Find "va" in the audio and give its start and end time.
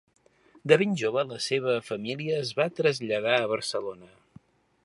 2.61-2.69